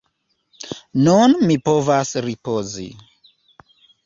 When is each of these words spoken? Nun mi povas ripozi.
Nun 1.07 1.35
mi 1.49 1.57
povas 1.69 2.15
ripozi. 2.29 2.89